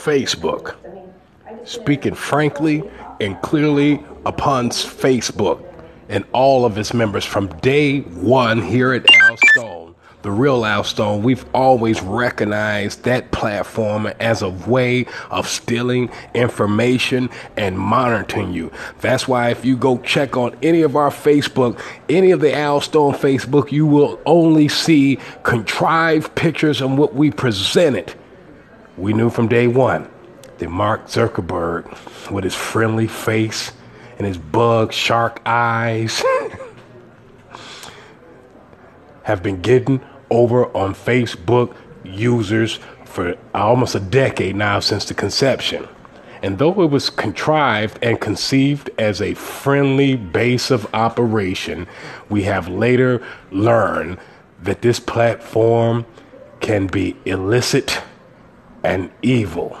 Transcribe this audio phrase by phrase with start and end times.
[0.00, 0.76] Facebook.
[1.64, 2.82] Speaking frankly
[3.20, 5.62] and clearly upon Facebook
[6.08, 10.84] and all of its members from day one here at Al Stone, the real Al
[10.84, 18.72] Stone, we've always recognized that platform as a way of stealing information and monitoring you.
[19.00, 21.78] That's why if you go check on any of our Facebook,
[22.08, 27.30] any of the Al Stone Facebook, you will only see contrived pictures and what we
[27.30, 28.14] presented.
[28.96, 30.08] We knew from day one
[30.58, 33.72] that Mark Zuckerberg, with his friendly face
[34.18, 36.22] and his bug shark eyes,
[39.22, 41.74] have been getting over on Facebook
[42.04, 45.88] users for almost a decade now since the conception.
[46.42, 51.86] And though it was contrived and conceived as a friendly base of operation,
[52.28, 54.18] we have later learned
[54.62, 56.06] that this platform
[56.60, 58.02] can be illicit
[58.82, 59.76] and evil.